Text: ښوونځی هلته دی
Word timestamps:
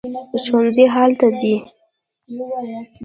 ښوونځی 0.43 0.85
هلته 0.95 1.27
دی 1.39 1.55